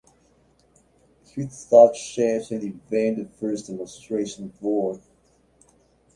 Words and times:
He 1.35 1.47
taught 1.69 1.93
chess, 1.93 2.49
and 2.49 2.63
invented 2.63 3.29
the 3.31 3.33
first 3.37 3.67
demonstration 3.67 4.47
board. 4.59 4.99